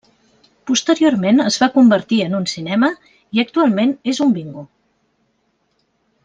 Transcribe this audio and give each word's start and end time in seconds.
Posteriorment 0.69 1.43
es 1.43 1.57
va 1.63 1.69
convertir 1.75 2.19
en 2.25 2.33
un 2.39 2.47
cinema 2.53 2.91
i 3.37 3.43
actualment 3.45 3.95
és 4.15 4.23
un 4.29 4.35
bingo. 4.39 4.65